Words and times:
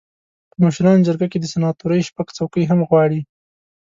په 0.49 0.55
مشرانو 0.63 1.05
جرګه 1.07 1.27
کې 1.31 1.37
د 1.39 1.45
سناتورۍ 1.53 2.01
شپږ 2.09 2.27
څوکۍ 2.37 2.63
هم 2.67 2.79
غواړي. 2.89 3.21